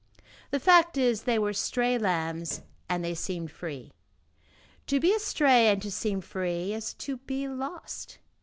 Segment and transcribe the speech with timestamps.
[0.49, 3.91] The fact is, they were stray lambs and they seemed free.
[4.87, 8.17] To be astray and to seem free is to be lost.